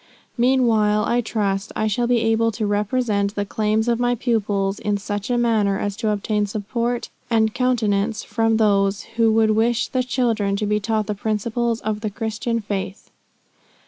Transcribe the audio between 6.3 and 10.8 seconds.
support and countenance from those, who would wish the children to be